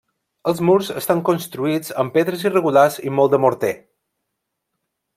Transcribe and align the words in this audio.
Els 0.51 0.61
murs 0.69 0.87
estan 1.01 1.21
construïts 1.27 1.93
amb 2.05 2.15
pedres 2.17 2.47
irregulars 2.49 3.01
i 3.11 3.15
molt 3.21 3.39
morter. 3.47 3.73